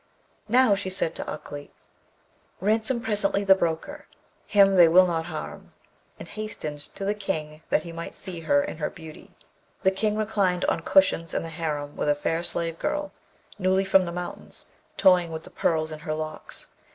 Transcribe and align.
Now, 0.49 0.73
she 0.73 0.89
said 0.89 1.13
to 1.13 1.31
Ukleet, 1.31 1.69
'Ransom 2.59 3.01
presently 3.01 3.43
the 3.43 3.53
broker, 3.53 4.07
him 4.47 4.73
they 4.73 4.87
will 4.87 5.05
not 5.05 5.27
harm,' 5.27 5.73
and 6.17 6.27
hastened 6.27 6.79
to 6.95 7.05
the 7.05 7.13
King 7.13 7.61
that 7.69 7.83
he 7.83 7.91
might 7.91 8.15
see 8.15 8.39
her 8.39 8.63
in 8.63 8.77
her 8.77 8.89
beauty. 8.89 9.35
The 9.83 9.91
King 9.91 10.17
reclined 10.17 10.65
on 10.65 10.79
cushions 10.79 11.35
in 11.35 11.43
the 11.43 11.49
harem 11.49 11.95
with 11.95 12.09
a 12.09 12.15
fair 12.15 12.41
slave 12.41 12.79
girl, 12.79 13.11
newly 13.59 13.85
from 13.85 14.05
the 14.05 14.11
mountains, 14.11 14.65
toying 14.97 15.31
with 15.31 15.43
the 15.43 15.51
pearls 15.51 15.91
in 15.91 15.99
her 15.99 16.15
locks. 16.15 16.69